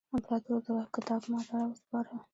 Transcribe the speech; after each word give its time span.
امپراطور 0.15 0.59
دا 0.67 0.75
کتاب 0.95 1.21
ماته 1.31 1.53
را 1.59 1.63
وسپاره. 1.69 2.15